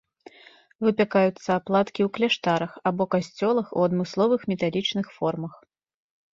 Выпякаюцца 0.87 1.49
аплаткі 1.59 2.01
ў 2.07 2.15
кляштарах 2.19 2.71
або 2.93 3.03
касцёлах 3.17 3.67
у 3.79 3.87
адмысловых 3.91 4.51
металічных 4.55 5.07
формах. 5.21 5.53